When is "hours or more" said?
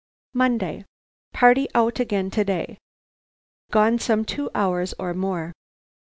4.55-5.53